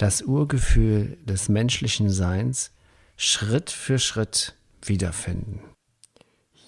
[0.00, 2.72] das Urgefühl des menschlichen Seins
[3.18, 5.60] Schritt für Schritt wiederfinden.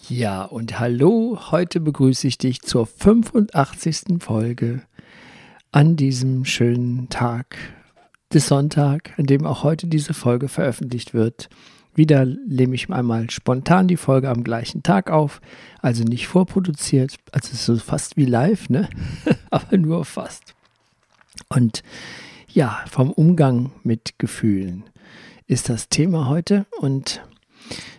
[0.07, 4.19] Ja, und hallo, heute begrüße ich dich zur 85.
[4.23, 4.83] Folge
[5.71, 7.57] an diesem schönen Tag
[8.35, 11.49] des Sonntag, an dem auch heute diese Folge veröffentlicht wird.
[11.95, 15.41] Wieder nehme ich einmal spontan die Folge am gleichen Tag auf,
[15.81, 18.91] also nicht vorproduziert, also so fast wie live, ne?
[19.51, 20.55] Aber nur fast.
[21.49, 21.83] Und
[22.55, 24.85] ja, vom Umgang mit Gefühlen
[25.47, 26.67] ist das Thema heute.
[26.81, 27.23] Und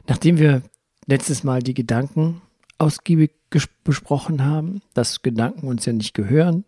[0.08, 0.62] nachdem wir
[1.08, 2.42] letztes Mal die Gedanken
[2.78, 3.32] ausgiebig
[3.84, 6.66] besprochen haben, dass Gedanken uns ja nicht gehören,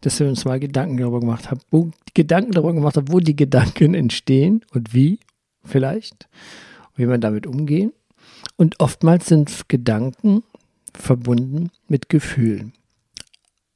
[0.00, 3.36] dass wir uns mal Gedanken darüber gemacht haben, wo Gedanken darüber gemacht haben, wo die
[3.36, 5.20] Gedanken entstehen und wie
[5.64, 6.28] vielleicht,
[6.96, 7.92] wie man damit umgehen.
[8.56, 10.42] Und oftmals sind Gedanken
[10.92, 12.72] verbunden mit Gefühlen.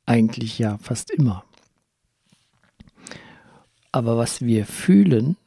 [0.05, 1.46] Eigentlich ja fast immer.
[3.97, 5.39] Aber was wir fühlen,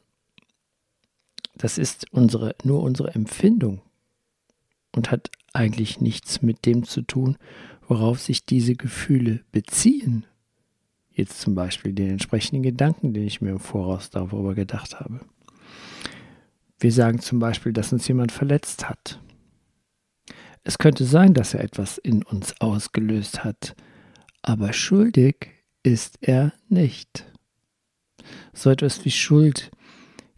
[1.54, 3.84] das ist unsere, nur unsere Empfindung
[4.96, 7.38] und hat eigentlich nichts mit dem zu tun,
[7.88, 10.26] worauf sich diese Gefühle beziehen.
[11.12, 15.20] Jetzt zum Beispiel den entsprechenden Gedanken, den ich mir im Voraus darüber gedacht habe.
[16.80, 19.22] Wir sagen zum Beispiel, dass uns jemand verletzt hat.
[20.64, 23.76] Es könnte sein, dass er etwas in uns ausgelöst hat,
[24.42, 25.52] aber schuldig
[25.84, 27.30] ist er nicht.
[28.54, 29.72] So etwas wie Schuld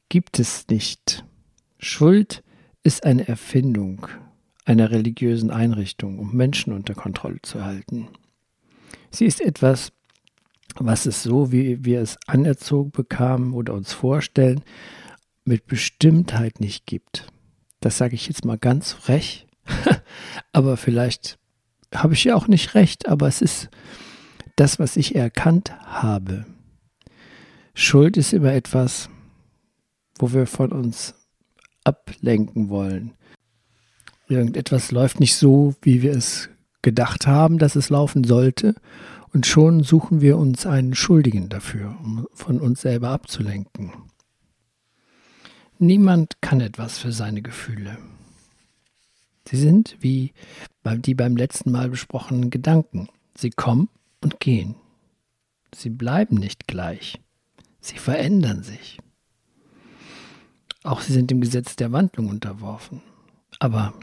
[0.10, 1.26] gibt es nicht.
[1.80, 2.44] Schuld
[2.84, 4.08] ist eine Erfindung
[4.66, 8.08] einer religiösen Einrichtung, um Menschen unter Kontrolle zu halten.
[9.10, 9.92] Sie ist etwas,
[10.76, 14.62] was es so, wie wir es anerzogen bekamen oder uns vorstellen,
[15.44, 17.28] mit Bestimmtheit nicht gibt.
[17.80, 19.48] Das sage ich jetzt mal ganz frech,
[20.54, 21.40] aber vielleicht
[21.94, 23.70] habe ich ja auch nicht recht, aber es ist
[24.56, 26.46] das, was ich erkannt habe.
[27.82, 29.10] Schuld ist immer etwas,
[30.20, 31.16] wo wir von uns
[31.84, 33.14] ablenken wollen.
[34.28, 36.50] Irgendetwas läuft nicht so, wie wir es
[36.82, 38.76] gedacht haben, dass es laufen sollte.
[39.34, 43.92] Und schon suchen wir uns einen Schuldigen dafür, um von uns selber abzulenken.
[45.80, 47.98] Niemand kann etwas für seine Gefühle.
[49.48, 50.34] Sie sind wie
[50.86, 53.10] die beim letzten Mal besprochenen Gedanken.
[53.36, 53.90] Sie kommen
[54.22, 54.76] und gehen.
[55.74, 57.20] Sie bleiben nicht gleich.
[57.82, 59.00] Sie verändern sich.
[60.84, 63.02] Auch sie sind dem Gesetz der Wandlung unterworfen.
[63.60, 63.94] Aber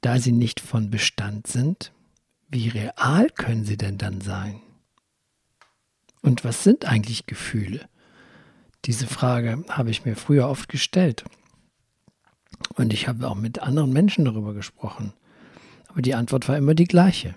[0.00, 1.92] da sie nicht von Bestand sind,
[2.48, 4.60] wie real können sie denn dann sein?
[6.22, 7.88] Und was sind eigentlich Gefühle?
[8.84, 11.24] Diese Frage habe ich mir früher oft gestellt.
[12.74, 15.12] Und ich habe auch mit anderen Menschen darüber gesprochen.
[15.88, 17.34] Aber die Antwort war immer die gleiche.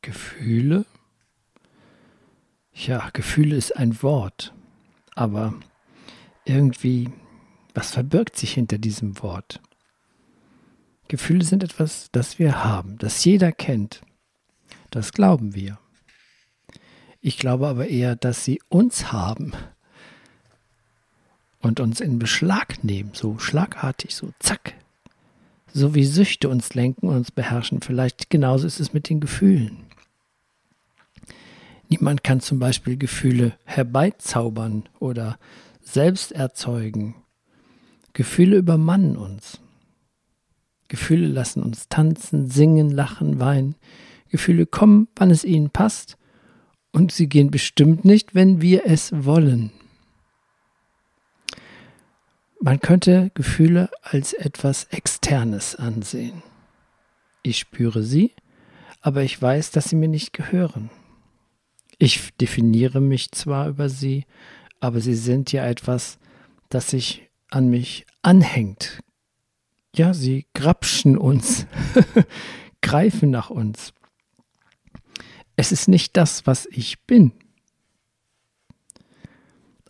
[0.00, 0.86] Gefühle?
[2.72, 4.54] Ja, Gefühle ist ein Wort.
[5.14, 5.54] Aber
[6.44, 7.10] irgendwie,
[7.74, 9.60] was verbirgt sich hinter diesem Wort?
[11.08, 14.02] Gefühle sind etwas, das wir haben, das jeder kennt.
[14.90, 15.78] Das glauben wir.
[17.20, 19.52] Ich glaube aber eher, dass sie uns haben
[21.60, 24.74] und uns in Beschlag nehmen, so schlagartig, so zack.
[25.72, 27.80] So wie Süchte uns lenken und uns beherrschen.
[27.80, 29.84] Vielleicht genauso ist es mit den Gefühlen.
[31.92, 35.38] Niemand kann zum Beispiel Gefühle herbeizaubern oder
[35.82, 37.16] selbst erzeugen.
[38.14, 39.60] Gefühle übermannen uns.
[40.88, 43.74] Gefühle lassen uns tanzen, singen, lachen, weinen.
[44.30, 46.16] Gefühle kommen, wann es ihnen passt,
[46.92, 49.70] und sie gehen bestimmt nicht, wenn wir es wollen.
[52.58, 56.42] Man könnte Gefühle als etwas Externes ansehen.
[57.42, 58.32] Ich spüre sie,
[59.02, 60.88] aber ich weiß, dass sie mir nicht gehören.
[62.04, 64.24] Ich definiere mich zwar über sie,
[64.80, 66.18] aber sie sind ja etwas,
[66.68, 69.04] das sich an mich anhängt.
[69.94, 71.68] Ja, sie grapschen uns,
[72.82, 73.94] greifen nach uns.
[75.54, 77.30] Es ist nicht das, was ich bin.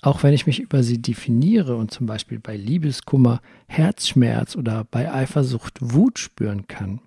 [0.03, 5.11] Auch wenn ich mich über sie definiere und zum Beispiel bei Liebeskummer Herzschmerz oder bei
[5.11, 7.01] Eifersucht Wut spüren kann,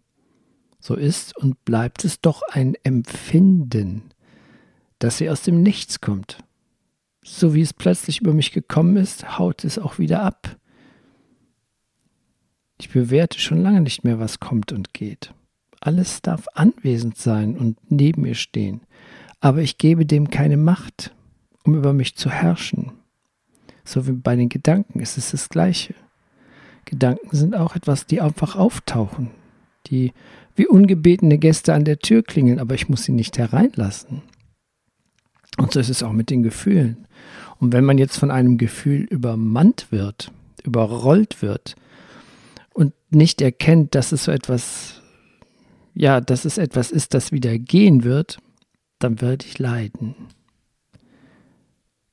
[0.80, 4.10] so ist und bleibt es doch ein Empfinden
[5.00, 6.38] dass sie aus dem Nichts kommt.
[7.28, 10.58] so wie es plötzlich über mich gekommen ist, haut es auch wieder ab.
[12.80, 15.34] Ich bewerte schon lange nicht mehr, was kommt und geht.
[15.80, 18.82] Alles darf anwesend sein und neben mir stehen,
[19.40, 21.16] aber ich gebe dem keine Macht,
[21.64, 22.92] um über mich zu herrschen.
[23.84, 25.96] So wie bei den Gedanken ist es das Gleiche.
[26.86, 29.32] Gedanken sind auch etwas, die einfach auftauchen,
[29.88, 30.14] die
[30.56, 34.22] wie ungebetene Gäste an der Tür klingeln, aber ich muss sie nicht hereinlassen.
[35.58, 37.08] Und so ist es auch mit den Gefühlen.
[37.60, 40.32] Und wenn man jetzt von einem Gefühl übermannt wird,
[40.64, 41.76] überrollt wird
[42.74, 45.02] und nicht erkennt, dass es so etwas,
[45.94, 48.40] ja, dass es etwas ist, das wieder gehen wird,
[49.00, 50.16] dann werde ich leiden.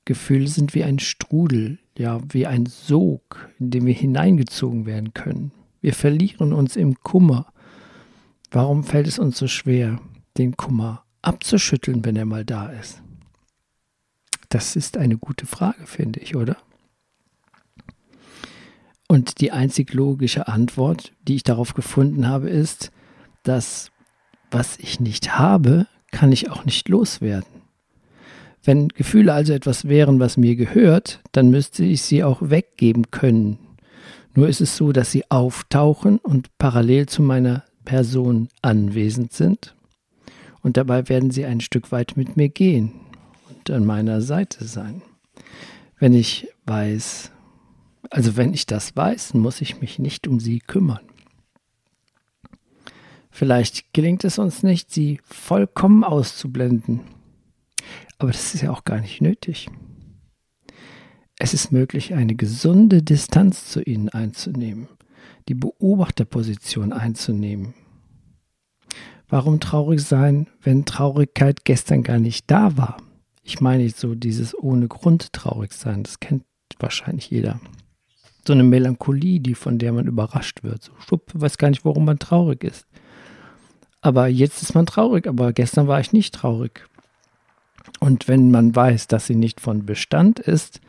[0.04, 5.52] Gefühle sind wie ein Strudel, ja, wie ein Sog, in den wir hineingezogen werden können.
[5.80, 7.52] Wir verlieren uns im Kummer.
[8.50, 10.00] Warum fällt es uns so schwer,
[10.38, 13.02] den Kummer abzuschütteln, wenn er mal da ist?
[14.52, 16.58] Das ist eine gute Frage, finde ich, oder?
[19.08, 22.92] Und die einzig logische Antwort, die ich darauf gefunden habe, ist,
[23.44, 23.90] dass
[24.50, 27.62] was ich nicht habe, kann ich auch nicht loswerden.
[28.62, 33.58] Wenn Gefühle also etwas wären, was mir gehört, dann müsste ich sie auch weggeben können.
[34.34, 39.74] Nur ist es so, dass sie auftauchen und parallel zu meiner Person anwesend sind.
[40.60, 43.01] Und dabei werden sie ein Stück weit mit mir gehen
[43.70, 45.02] und an meiner Seite sein.
[45.98, 47.30] Wenn ich weiß,
[48.10, 51.00] also wenn ich das weiß, muss ich mich nicht um sie kümmern.
[53.30, 57.00] Vielleicht gelingt es uns nicht, sie vollkommen auszublenden
[58.22, 59.68] aber das ist ja auch gar nicht nötig.
[61.40, 64.86] Es ist möglich, eine gesunde Distanz zu ihnen einzunehmen,
[65.48, 67.74] die Beobachterposition einzunehmen.
[69.28, 72.96] Warum traurig sein, wenn Traurigkeit gestern gar nicht da war?
[73.42, 76.44] Ich meine so dieses ohne Grund traurig sein, das kennt
[76.78, 77.60] wahrscheinlich jeder.
[78.46, 80.82] So eine Melancholie, die von der man überrascht wird.
[80.82, 82.86] So schwupp, weiß gar nicht, warum man traurig ist.
[84.00, 86.88] Aber jetzt ist man traurig, aber gestern war ich nicht traurig.
[88.00, 90.80] Und wenn man weiß, dass sie nicht von Bestand ist,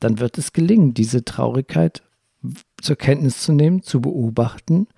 [0.00, 2.02] dann wird es gelingen, diese Traurigkeit
[2.80, 4.88] zur Kenntnis zu nehmen, zu beobachten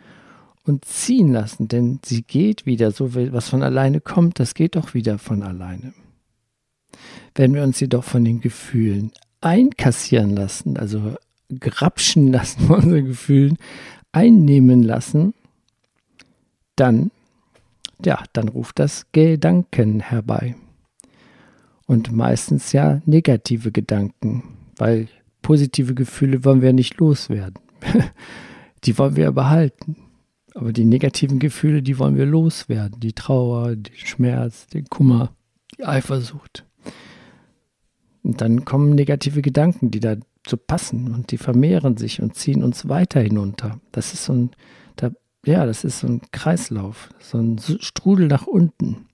[0.65, 4.95] und ziehen lassen, denn sie geht wieder, so was von alleine kommt, das geht auch
[4.95, 5.93] wieder von alleine.
[7.35, 11.15] Wenn wir uns jedoch von den Gefühlen einkassieren lassen, also
[11.61, 13.59] grapschen lassen von unseren Gefühlen,
[14.13, 15.35] einnehmen lassen,
[16.75, 17.11] dann,
[18.05, 20.57] ja, dann ruft das Gedanken herbei
[21.87, 24.43] und meistens ja negative Gedanken,
[24.77, 25.09] weil
[25.43, 27.61] positive Gefühle wollen wir nicht loswerden.
[28.85, 29.97] die wollen wir behalten.
[30.55, 32.99] Aber die negativen Gefühle, die wollen wir loswerden.
[33.01, 35.35] Die Trauer, den Schmerz, den Kummer,
[35.77, 36.66] die Eifersucht.
[38.27, 42.89] Und dann kommen negative Gedanken, die dazu passen und die vermehren sich und ziehen uns
[42.89, 43.81] weiter hinunter.
[43.93, 44.51] Das ist so ein,
[44.97, 45.13] da,
[45.45, 49.07] ja, das ist so ein Kreislauf, so ein Strudel nach unten.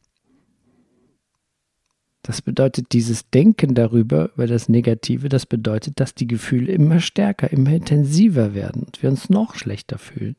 [2.22, 7.52] Das bedeutet, dieses Denken darüber, über das Negative, das bedeutet, dass die Gefühle immer stärker,
[7.52, 10.36] immer intensiver werden und wir uns noch schlechter fühlen.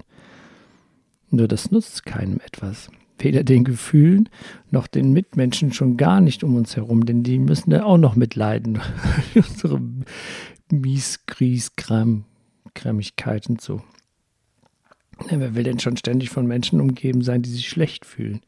[1.29, 2.89] Nur das nutzt keinem etwas.
[3.23, 4.27] Weder den Gefühlen
[4.69, 8.17] noch den Mitmenschen schon gar nicht um uns herum, denn die müssen ja auch noch
[8.17, 8.81] mitleiden.
[9.35, 9.81] Unsere
[10.69, 12.25] Mies, Gries, Kram,
[12.73, 13.81] Krämigkeit und so.
[15.29, 18.41] Wer will denn schon ständig von Menschen umgeben sein, die sich schlecht fühlen?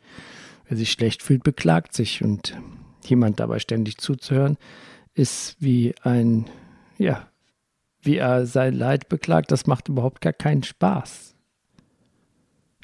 [0.68, 2.58] Wer sich schlecht fühlt, beklagt sich und
[3.06, 4.58] jemand dabei ständig zuzuhören,
[5.14, 6.48] ist wie ein,
[6.98, 7.30] ja,
[8.02, 11.35] wie er sein Leid beklagt, das macht überhaupt gar keinen Spaß.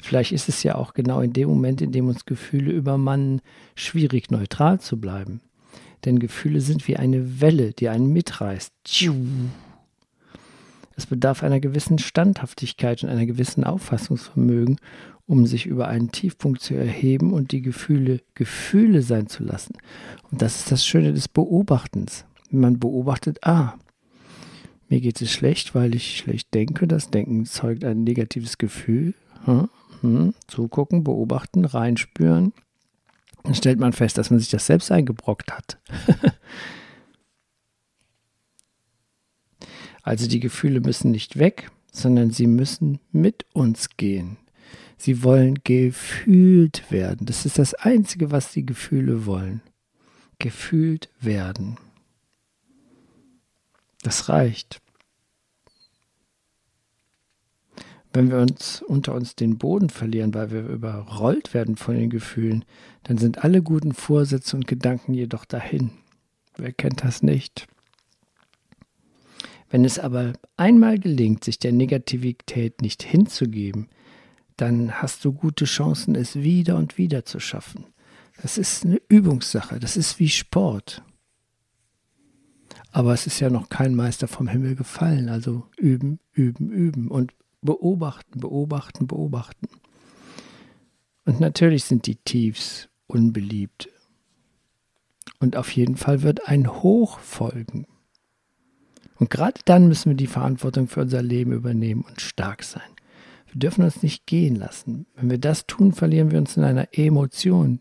[0.02, 3.40] Vielleicht ist es ja auch genau in dem Moment, in dem uns Gefühle übermannen,
[3.76, 5.40] schwierig neutral zu bleiben.
[6.04, 8.72] Denn Gefühle sind wie eine Welle, die einen mitreißt.
[10.96, 14.78] Es bedarf einer gewissen Standhaftigkeit und einer gewissen Auffassungsvermögen,
[15.26, 19.74] um sich über einen Tiefpunkt zu erheben und die Gefühle Gefühle sein zu lassen.
[20.30, 22.24] Und das ist das Schöne des Beobachtens.
[22.50, 23.74] Man beobachtet, ah,
[24.88, 26.86] mir geht es schlecht, weil ich schlecht denke.
[26.86, 29.14] Das Denken zeugt ein negatives Gefühl.
[29.44, 29.68] Hm,
[30.02, 32.52] hm, zugucken, beobachten, reinspüren.
[33.44, 35.78] Dann stellt man fest, dass man sich das selbst eingebrockt hat.
[40.02, 44.36] also die Gefühle müssen nicht weg, sondern sie müssen mit uns gehen.
[44.98, 47.26] Sie wollen gefühlt werden.
[47.26, 49.62] Das ist das Einzige, was die Gefühle wollen.
[50.38, 51.76] Gefühlt werden.
[54.02, 54.81] Das reicht.
[58.12, 62.64] Wenn wir uns unter uns den Boden verlieren, weil wir überrollt werden von den Gefühlen,
[63.04, 65.90] dann sind alle guten Vorsätze und Gedanken jedoch dahin.
[66.56, 67.66] Wer kennt das nicht?
[69.70, 73.88] Wenn es aber einmal gelingt, sich der Negativität nicht hinzugeben,
[74.58, 77.86] dann hast du gute Chancen, es wieder und wieder zu schaffen.
[78.42, 81.02] Das ist eine Übungssache, das ist wie Sport.
[82.90, 87.32] Aber es ist ja noch kein Meister vom Himmel gefallen, also üben, üben, üben und
[87.62, 89.68] beobachten, beobachten, beobachten.
[91.24, 93.88] Und natürlich sind die Tiefs unbeliebt.
[95.38, 97.86] Und auf jeden Fall wird ein Hoch folgen.
[99.16, 102.82] Und gerade dann müssen wir die Verantwortung für unser Leben übernehmen und stark sein.
[103.46, 105.06] Wir dürfen uns nicht gehen lassen.
[105.14, 107.80] Wenn wir das tun, verlieren wir uns in einer Emotion.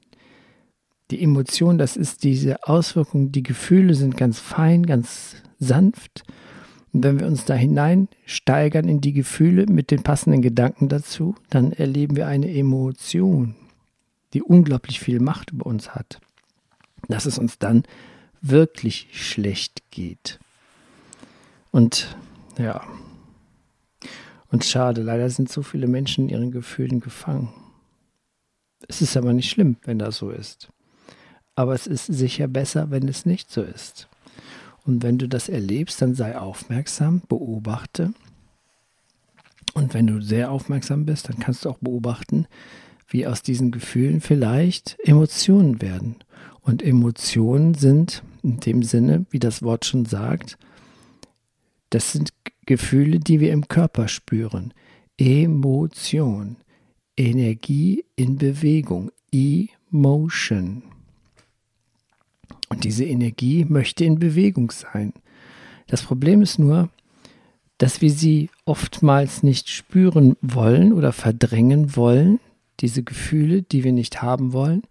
[1.10, 6.24] Die Emotion, das ist diese Auswirkung, die Gefühle sind ganz fein, ganz sanft.
[6.94, 11.72] Und wenn wir uns da hineinsteigern in die Gefühle mit den passenden Gedanken dazu, dann
[11.72, 13.56] erleben wir eine Emotion,
[14.34, 16.20] die unglaublich viel Macht über uns hat.
[17.08, 17.84] Dass es uns dann
[18.42, 20.40] wirklich schlecht geht.
[21.72, 22.18] Und
[22.58, 22.84] ja,
[24.52, 27.50] und schade, leider sind so viele Menschen in ihren Gefühlen gefangen.
[28.88, 30.70] Es ist aber nicht schlimm, wenn das so ist.
[31.56, 34.10] Aber es ist sicher besser, wenn es nicht so ist.
[34.86, 38.14] Und wenn du das erlebst, dann sei aufmerksam, beobachte.
[39.74, 42.48] Und wenn du sehr aufmerksam bist, dann kannst du auch beobachten,
[43.08, 46.16] wie aus diesen Gefühlen vielleicht Emotionen werden.
[46.62, 50.58] Und Emotionen sind in dem Sinne, wie das Wort schon sagt,
[51.90, 52.34] das sind
[52.66, 54.74] Gefühle, die wir im Körper spüren.
[55.18, 56.56] Emotion,
[57.18, 60.84] Energie in Bewegung, Emotion.
[62.72, 65.12] Und diese Energie möchte in Bewegung sein.
[65.88, 66.88] Das Problem ist nur,
[67.78, 72.40] dass wir sie oftmals nicht spüren wollen oder verdrängen wollen,
[72.80, 74.84] diese Gefühle, die wir nicht haben wollen,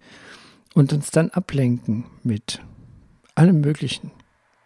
[0.74, 2.60] und uns dann ablenken mit
[3.34, 4.10] allem Möglichen.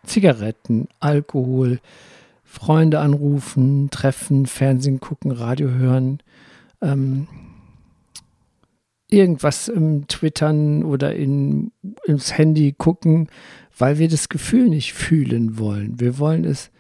[0.03, 1.79] Zigaretten, Alkohol,
[2.43, 6.19] Freunde anrufen, treffen, Fernsehen gucken, Radio hören,
[6.83, 7.29] ähm,
[9.15, 11.73] irgendwas im Twittern oder in,
[12.05, 13.29] ins Handy gucken,
[13.77, 16.01] weil wir das Gefühl nicht fühlen wollen.
[16.01, 16.71] Wir wollen es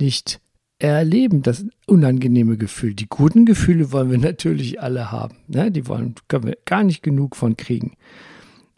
[0.00, 0.40] nicht
[0.78, 2.94] erleben, das unangenehme Gefühl.
[2.94, 5.36] Die guten Gefühle wollen wir natürlich alle haben.
[5.46, 5.70] Ne?
[5.70, 7.96] Die wollen, können wir gar nicht genug von kriegen.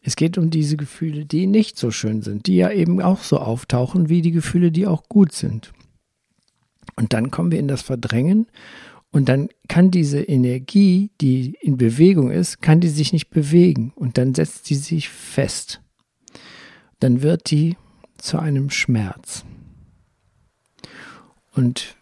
[0.02, 3.38] Es geht um diese Gefühle, die nicht so schön sind, die ja eben auch so
[3.38, 5.72] auftauchen wie die Gefühle, die auch gut sind.
[6.96, 8.46] Und dann kommen wir in das Verdrängen
[9.14, 14.18] und dann kann diese Energie, die in Bewegung ist, kann die sich nicht bewegen und
[14.18, 15.80] dann setzt sie sich fest.
[16.98, 17.76] Dann wird die
[18.18, 19.44] zu einem Schmerz.
[21.54, 21.96] Und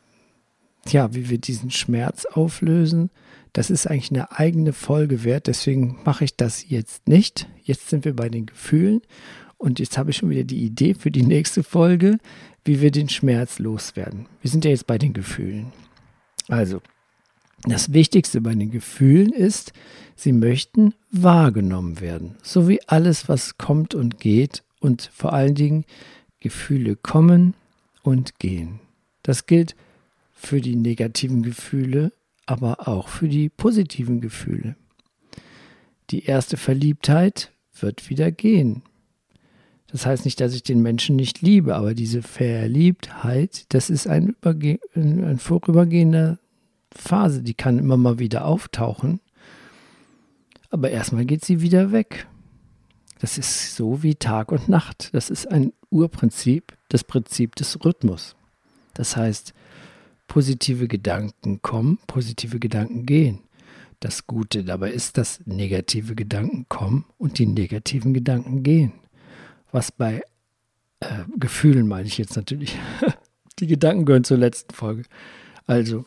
[0.89, 3.11] ja, wie wir diesen Schmerz auflösen,
[3.53, 5.49] das ist eigentlich eine eigene Folge wert.
[5.49, 7.47] Deswegen mache ich das jetzt nicht.
[7.63, 9.03] Jetzt sind wir bei den Gefühlen.
[9.59, 12.19] Und jetzt habe ich schon wieder die Idee für die nächste Folge
[12.65, 14.29] wie wir den Schmerz loswerden.
[14.41, 15.73] Wir sind ja jetzt bei den Gefühlen.
[16.49, 16.81] Also,
[17.65, 19.73] das Wichtigste bei den Gefühlen ist,
[20.17, 22.37] sie möchten wahrgenommen werden.
[22.43, 25.85] So wie alles, was kommt und geht und vor allen Dingen
[26.41, 27.55] Gefühle kommen
[28.03, 28.81] und gehen.
[29.23, 29.77] Das gilt
[30.33, 32.13] für die negativen Gefühle,
[32.47, 34.75] aber auch für die positiven Gefühle.
[36.11, 38.83] Die erste Verliebtheit wird wieder gehen.
[39.87, 44.35] Das heißt nicht, dass ich den Menschen nicht liebe, aber diese Verliebtheit, das ist ein,
[44.95, 46.39] ein vorübergehender
[46.95, 49.21] Phase, die kann immer mal wieder auftauchen.
[50.71, 52.27] Aber erstmal geht sie wieder weg.
[53.21, 55.11] Das ist so wie Tag und Nacht.
[55.13, 58.35] Das ist ein Urprinzip, das Prinzip des Rhythmus.
[58.95, 59.55] Das heißt,
[60.27, 63.41] positive Gedanken kommen, positive Gedanken gehen.
[64.01, 68.93] Das Gute dabei ist, dass negative Gedanken kommen und die negativen Gedanken gehen
[69.73, 70.23] was bei
[71.01, 72.79] äh, Gefühlen meine ich jetzt natürlich.
[73.59, 75.05] die Gedanken gehören zur letzten Folge.
[75.67, 76.05] Also,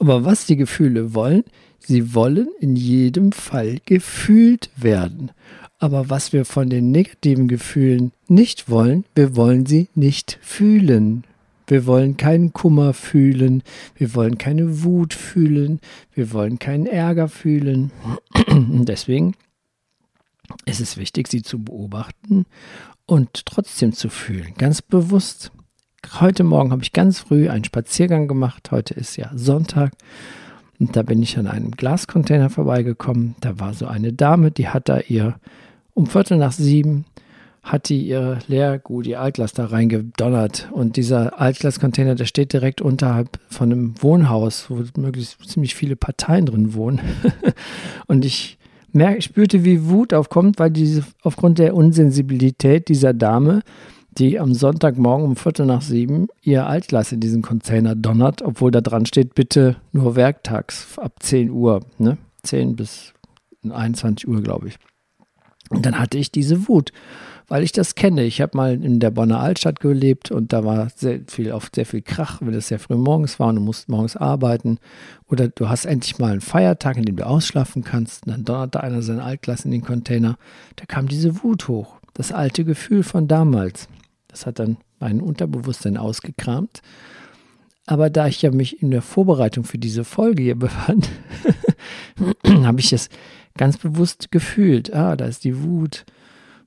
[0.00, 1.44] aber was die Gefühle wollen,
[1.78, 5.30] sie wollen in jedem Fall gefühlt werden.
[5.78, 11.24] Aber was wir von den negativen Gefühlen nicht wollen, wir wollen sie nicht fühlen.
[11.66, 13.62] Wir wollen keinen Kummer fühlen,
[13.94, 15.80] wir wollen keine Wut fühlen,
[16.12, 17.92] wir wollen keinen Ärger fühlen.
[18.48, 19.34] Und deswegen
[20.64, 22.44] ist es wichtig, sie zu beobachten
[23.06, 25.52] und trotzdem zu fühlen, ganz bewusst.
[26.18, 28.72] Heute Morgen habe ich ganz früh einen Spaziergang gemacht.
[28.72, 29.92] Heute ist ja Sonntag.
[30.80, 33.36] Und da bin ich an einem Glascontainer vorbeigekommen.
[33.40, 35.36] Da war so eine Dame, die hat da ihr,
[35.94, 37.04] um Viertel nach sieben,
[37.62, 40.68] hat die ihr Leergut, ihr Altglas da reingedonnert.
[40.72, 46.44] Und dieser Altglascontainer, der steht direkt unterhalb von einem Wohnhaus, wo möglichst ziemlich viele Parteien
[46.44, 47.00] drin wohnen.
[48.08, 48.58] und ich
[48.92, 53.62] merke, spürte, wie Wut aufkommt, weil diese aufgrund der Unsensibilität dieser Dame
[54.18, 58.80] die am Sonntagmorgen um Viertel nach sieben ihr Altglas in diesen Container donnert, obwohl da
[58.80, 62.18] dran steht, bitte nur werktags ab 10 Uhr, ne?
[62.42, 63.12] 10 bis
[63.68, 64.78] 21 Uhr, glaube ich.
[65.70, 66.92] Und dann hatte ich diese Wut,
[67.46, 68.24] weil ich das kenne.
[68.24, 71.86] Ich habe mal in der Bonner Altstadt gelebt und da war sehr viel, oft sehr
[71.86, 74.78] viel Krach, wenn es sehr früh morgens war und du musst morgens arbeiten.
[75.28, 78.26] Oder du hast endlich mal einen Feiertag, in dem du ausschlafen kannst.
[78.26, 80.38] Und dann donnerte einer sein Altglas in den Container.
[80.74, 82.00] Da kam diese Wut hoch.
[82.14, 83.88] Das alte Gefühl von damals.
[84.30, 86.82] Das hat dann mein Unterbewusstsein ausgekramt.
[87.86, 91.08] Aber da ich ja mich in der Vorbereitung für diese Folge hier befand,
[92.46, 93.08] habe ich es
[93.56, 94.94] ganz bewusst gefühlt.
[94.94, 96.04] Ah, da ist die Wut.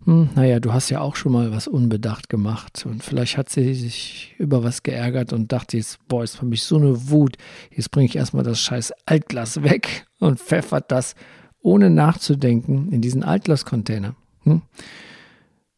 [0.06, 3.74] Hm, naja, du hast ja auch schon mal was unbedacht gemacht und vielleicht hat sie
[3.74, 7.38] sich über was geärgert und dachte jetzt, boah, ist für mich so eine Wut.
[7.72, 11.16] Jetzt bringe ich erstmal das scheiß Altglas weg und pfeffert das
[11.62, 14.16] ohne nachzudenken in diesen Altglascontainer.
[14.44, 14.62] Hm?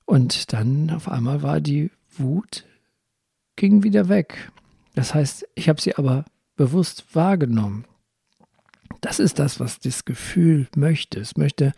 [0.06, 2.66] Und dann auf einmal war die Wut,
[3.56, 4.52] ging wieder weg.
[4.94, 7.86] Das heißt, ich habe sie aber bewusst wahrgenommen.
[9.02, 11.20] Das ist das, was das Gefühl möchte.
[11.20, 11.74] Es möchte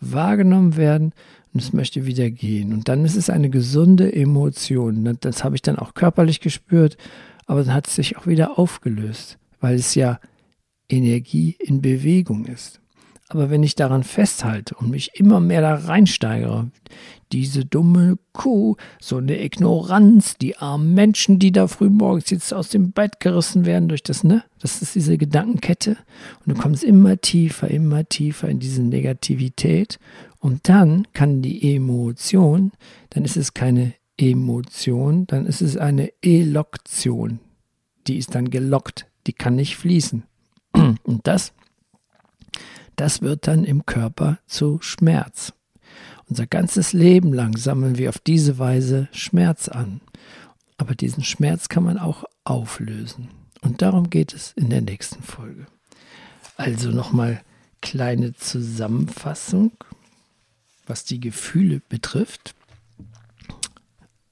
[0.00, 1.12] wahrgenommen werden
[1.52, 2.72] und es möchte wieder gehen.
[2.72, 5.16] Und dann ist es eine gesunde Emotion.
[5.20, 6.96] Das habe ich dann auch körperlich gespürt,
[7.46, 10.20] aber dann hat es sich auch wieder aufgelöst, weil es ja
[10.88, 12.80] Energie in Bewegung ist.
[13.28, 16.70] Aber wenn ich daran festhalte und mich immer mehr da reinsteigere,
[17.32, 22.68] diese dumme Kuh, so eine Ignoranz, die armen Menschen, die da früh morgens jetzt aus
[22.68, 24.44] dem Bett gerissen werden durch das, ne?
[24.60, 25.96] Das ist diese Gedankenkette.
[26.44, 29.98] Und du kommst immer tiefer, immer tiefer in diese Negativität.
[30.38, 32.72] Und dann kann die Emotion,
[33.10, 37.40] dann ist es keine Emotion, dann ist es eine Eloktion.
[38.06, 40.24] Die ist dann gelockt, die kann nicht fließen.
[40.74, 41.52] Und das
[42.96, 45.52] das wird dann im Körper zu Schmerz.
[46.28, 50.00] Unser ganzes Leben lang sammeln wir auf diese Weise Schmerz an.
[50.76, 53.28] Aber diesen Schmerz kann man auch auflösen.
[53.60, 55.66] Und darum geht es in der nächsten Folge.
[56.56, 57.42] Also nochmal
[57.80, 59.72] kleine Zusammenfassung,
[60.86, 62.54] was die Gefühle betrifft.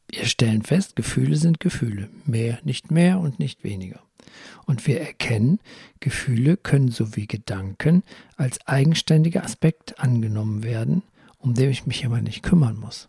[0.09, 2.09] Wir stellen fest, Gefühle sind Gefühle.
[2.27, 4.01] Mehr, nicht mehr und nicht weniger.
[4.67, 5.59] Und wir erkennen,
[6.01, 8.03] Gefühle können sowie Gedanken
[8.37, 11.03] als eigenständiger Aspekt angenommen werden,
[11.39, 13.09] um den ich mich aber nicht kümmern muss.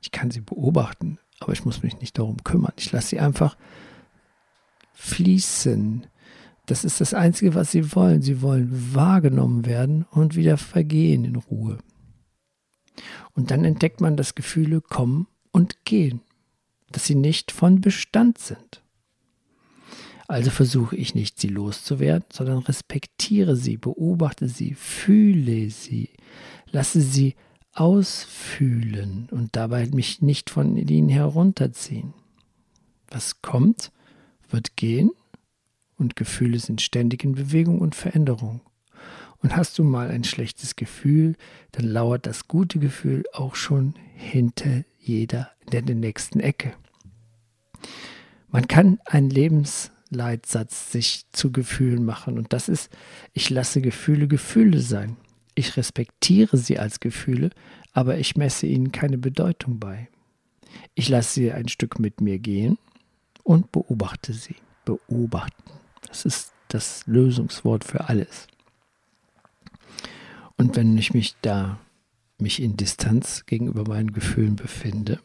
[0.00, 2.72] Ich kann sie beobachten, aber ich muss mich nicht darum kümmern.
[2.76, 3.56] Ich lasse sie einfach
[4.94, 6.06] fließen.
[6.66, 8.20] Das ist das Einzige, was sie wollen.
[8.20, 11.78] Sie wollen wahrgenommen werden und wieder vergehen in Ruhe.
[13.32, 16.20] Und dann entdeckt man, dass Gefühle kommen und gehen,
[16.90, 18.82] dass sie nicht von Bestand sind.
[20.28, 26.10] Also versuche ich nicht, sie loszuwerden, sondern respektiere sie, beobachte sie, fühle sie,
[26.70, 27.34] lasse sie
[27.72, 32.12] ausfühlen und dabei mich nicht von ihnen herunterziehen.
[33.08, 33.90] Was kommt,
[34.50, 35.10] wird gehen
[35.96, 38.60] und Gefühle sind ständig in Bewegung und Veränderung.
[39.40, 41.36] Und hast du mal ein schlechtes Gefühl,
[41.72, 46.74] dann lauert das gute Gefühl auch schon hinter jeder in der nächsten Ecke.
[48.48, 52.38] Man kann ein Lebens Leitsatz sich zu Gefühlen machen.
[52.38, 52.90] Und das ist,
[53.32, 55.16] ich lasse Gefühle Gefühle sein.
[55.54, 57.50] Ich respektiere sie als Gefühle,
[57.92, 60.08] aber ich messe ihnen keine Bedeutung bei.
[60.94, 62.78] Ich lasse sie ein Stück mit mir gehen
[63.42, 64.56] und beobachte sie.
[64.84, 65.70] Beobachten.
[66.06, 68.46] Das ist das Lösungswort für alles.
[70.56, 71.78] Und wenn ich mich da
[72.38, 75.20] mich in Distanz gegenüber meinen Gefühlen befinde,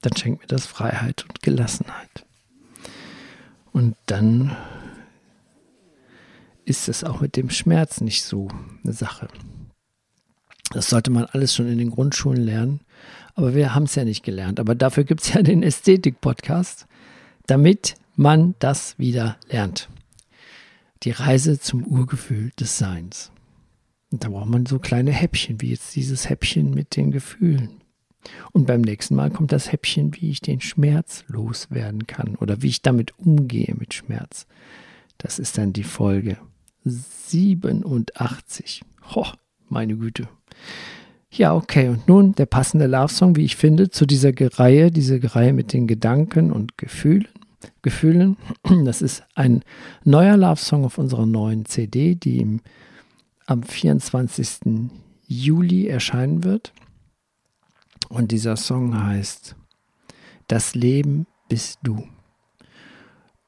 [0.00, 2.26] dann schenkt mir das Freiheit und Gelassenheit.
[3.78, 4.56] Und dann
[6.64, 8.48] ist es auch mit dem Schmerz nicht so
[8.82, 9.28] eine Sache.
[10.72, 12.80] Das sollte man alles schon in den Grundschulen lernen.
[13.36, 14.58] Aber wir haben es ja nicht gelernt.
[14.58, 16.88] Aber dafür gibt es ja den Ästhetik-Podcast,
[17.46, 19.88] damit man das wieder lernt.
[21.04, 23.30] Die Reise zum Urgefühl des Seins.
[24.10, 27.80] Und da braucht man so kleine Häppchen, wie jetzt dieses Häppchen mit den Gefühlen.
[28.52, 32.68] Und beim nächsten Mal kommt das Häppchen, wie ich den Schmerz loswerden kann oder wie
[32.68, 34.46] ich damit umgehe mit Schmerz.
[35.18, 36.38] Das ist dann die Folge
[36.84, 38.82] 87.
[39.14, 39.26] Ho,
[39.68, 40.28] meine Güte.
[41.30, 41.88] Ja, okay.
[41.88, 45.86] Und nun der passende Love-Song, wie ich finde, zu dieser Reihe, diese Reihe mit den
[45.86, 47.28] Gedanken und Gefühlen.
[47.82, 48.36] Gefühlen.
[48.84, 49.62] Das ist ein
[50.04, 52.60] neuer Love-Song auf unserer neuen CD, die im,
[53.46, 54.80] am 24.
[55.26, 56.72] Juli erscheinen wird.
[58.08, 59.56] Und dieser Song heißt
[60.46, 62.04] Das Leben bist du.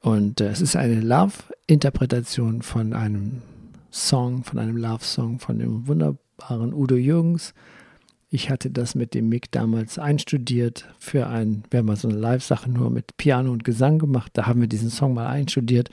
[0.01, 3.41] Und äh, es ist eine Love-Interpretation von einem
[3.91, 7.53] Song, von einem Love-Song von dem wunderbaren Udo Jürgens.
[8.29, 12.17] Ich hatte das mit dem Mick damals einstudiert für ein, wir haben mal so eine
[12.17, 14.31] Live-Sache nur mit Piano und Gesang gemacht.
[14.33, 15.89] Da haben wir diesen Song mal einstudiert.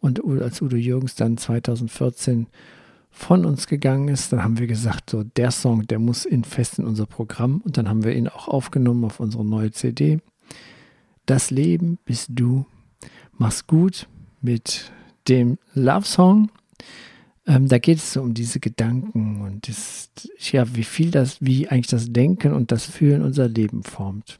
[0.00, 2.48] Und als Udo Jürgens dann 2014
[3.18, 6.78] von uns gegangen ist, dann haben wir gesagt, so der Song, der muss in fest
[6.78, 7.62] in unser Programm.
[7.64, 10.20] Und dann haben wir ihn auch aufgenommen auf unsere neue CD.
[11.24, 12.66] Das Leben bist du.
[13.32, 14.06] Mach's gut
[14.42, 14.92] mit
[15.28, 16.50] dem Love Song.
[17.46, 20.10] Ähm, da geht es so um diese Gedanken und das,
[20.52, 24.38] ja, wie viel das, wie eigentlich das Denken und das Fühlen unser Leben formt.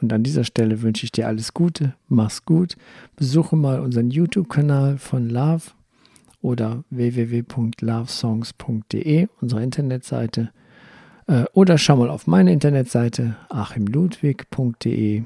[0.00, 2.76] Und an dieser Stelle wünsche ich dir alles Gute, mach's gut.
[3.16, 5.72] Besuche mal unseren YouTube-Kanal von Love
[6.42, 10.50] oder www.lovesongs.de, unsere Internetseite.
[11.26, 15.22] Äh, oder schau mal auf meine Internetseite achimludwig.de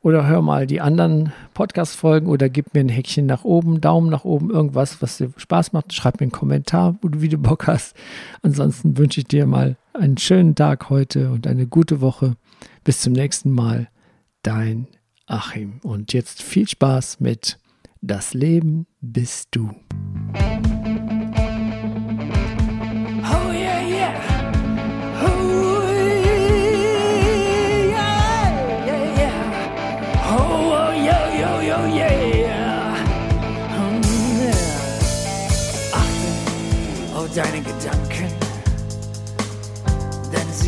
[0.00, 4.24] oder hör mal die anderen Podcast-Folgen oder gib mir ein Häkchen nach oben, Daumen nach
[4.24, 5.92] oben, irgendwas, was dir Spaß macht.
[5.92, 7.96] Schreib mir einen Kommentar, wo du Bock hast.
[8.42, 12.36] Ansonsten wünsche ich dir mal einen schönen Tag heute und eine gute Woche.
[12.84, 13.88] Bis zum nächsten Mal.
[14.42, 14.86] Dein
[15.26, 15.80] Achim.
[15.82, 17.58] Und jetzt viel Spaß mit
[18.00, 19.70] Das Leben bist du.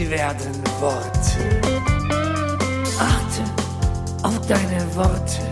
[0.00, 1.60] Sie werden Worte.
[2.98, 3.42] Achte
[4.22, 5.42] auf deine Worte,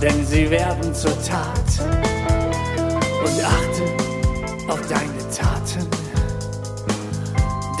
[0.00, 1.70] denn sie werden zur Tat.
[3.24, 3.84] Und achte
[4.68, 5.88] auf deine Taten,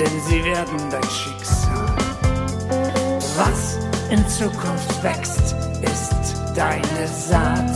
[0.00, 1.86] denn sie werden dein Schicksal.
[3.36, 3.78] Was
[4.10, 7.70] in Zukunft wächst, ist deine Saat.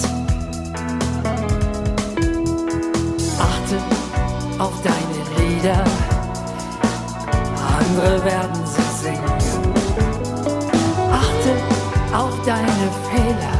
[3.38, 3.78] achte
[4.58, 5.84] auf deine Lieder,
[7.88, 9.22] andere werden sie singen.
[11.12, 11.52] Achte
[12.16, 13.56] auf deine Fehler,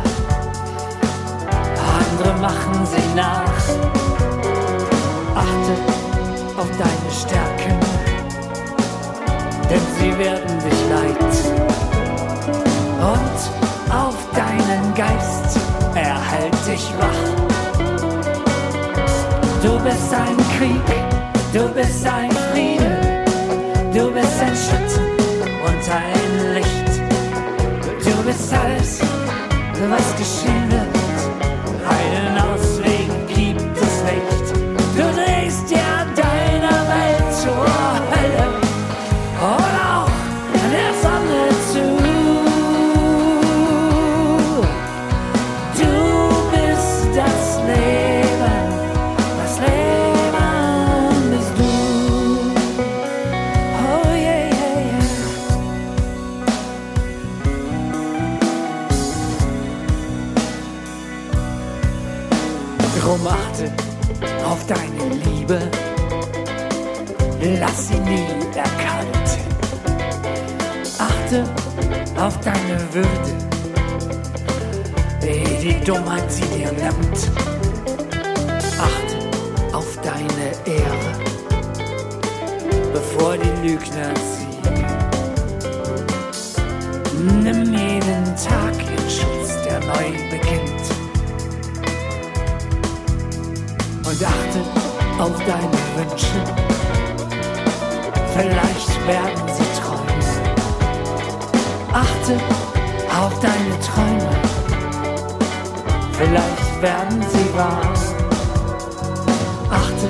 [2.00, 3.62] andere machen sie nach.
[5.34, 5.74] Achte
[6.56, 7.78] auf deine Stärken,
[9.70, 11.66] denn sie werden dich leiten.
[12.98, 15.58] Und auf deinen Geist
[15.94, 17.46] erhält dich wach.
[19.62, 20.88] Du bist ein Krieg,
[21.52, 22.25] du bist ein
[28.36, 29.00] Bist alles,
[29.88, 30.85] was geschehen wird,
[67.54, 69.12] lass sie nie erkalten.
[70.98, 71.44] Achte
[72.18, 73.32] auf deine Würde,
[75.20, 77.30] wie die Dummheit sie dir nimmt.
[78.78, 81.12] Achte auf deine Ehre,
[82.92, 84.86] bevor die Lügner siegen.
[87.42, 90.86] Nimm jeden Tag in Schutz, der neu beginnt.
[94.04, 94.86] Und achte
[95.18, 96.65] auf deine Wünsche,
[98.36, 100.06] vielleicht werden sie Träume.
[101.92, 102.34] Achte
[103.22, 104.30] auf deine Träume,
[106.12, 107.92] vielleicht werden sie wahr.
[109.70, 110.08] Achte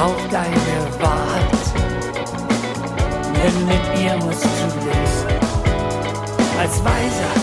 [0.00, 1.66] auf deine Wahrheit,
[3.34, 4.48] denn mit ihr musst du
[4.84, 5.00] leben.
[6.58, 7.34] Als Weiser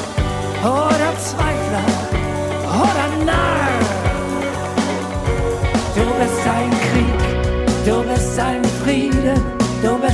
[0.64, 1.86] oder Zweifler
[2.68, 3.77] oder Narr.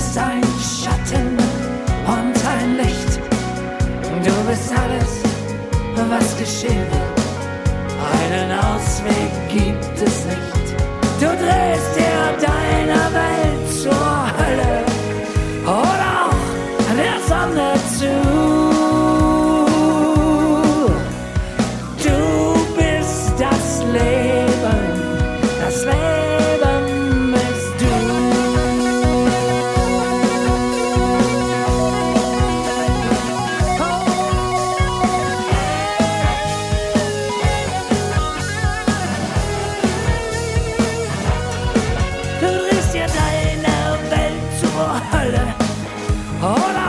[0.04, 1.38] Bist ein Schatten
[2.06, 3.20] und ein Licht.
[4.24, 5.22] Du bist alles,
[6.10, 7.14] was geschehen wird.
[8.20, 10.68] Einen Ausweg gibt es nicht.
[11.20, 13.43] Du drehst dir deiner Welt
[46.44, 46.83] Hola.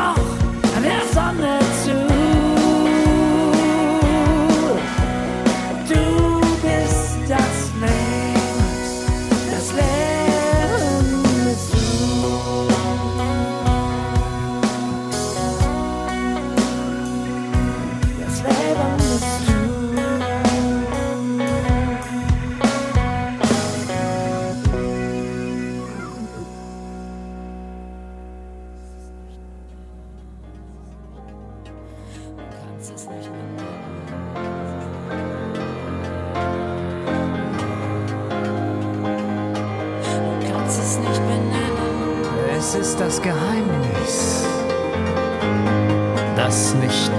[46.72, 47.10] Nicht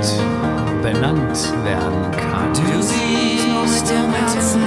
[0.81, 2.53] benannt werden kann?
[2.53, 4.62] Du siehst im Herzen,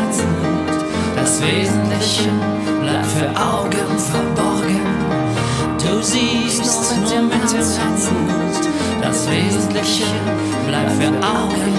[1.17, 2.29] das Wesentliche
[2.81, 4.81] bleibt für Augen verborgen.
[5.79, 7.83] Du siehst nur mit dem Herzen,
[9.03, 10.05] das Wesentliche
[10.67, 11.78] bleibt für Augen